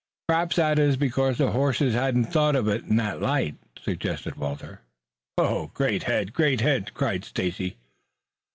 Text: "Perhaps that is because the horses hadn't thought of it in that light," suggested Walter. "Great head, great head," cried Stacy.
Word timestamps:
"Perhaps 0.27 0.55
that 0.55 0.79
is 0.79 0.97
because 0.97 1.37
the 1.37 1.51
horses 1.51 1.93
hadn't 1.93 2.23
thought 2.33 2.55
of 2.55 2.67
it 2.67 2.85
in 2.85 2.95
that 2.95 3.21
light," 3.21 3.53
suggested 3.79 4.33
Walter. 4.35 4.81
"Great 5.75 6.01
head, 6.01 6.33
great 6.33 6.59
head," 6.61 6.95
cried 6.95 7.23
Stacy. 7.23 7.77